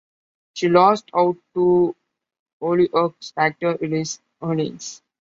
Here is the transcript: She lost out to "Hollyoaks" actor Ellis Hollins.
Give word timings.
She 0.55 0.67
lost 0.67 1.11
out 1.15 1.35
to 1.53 1.95
"Hollyoaks" 2.59 3.33
actor 3.37 3.77
Ellis 3.85 4.19
Hollins. 4.41 5.03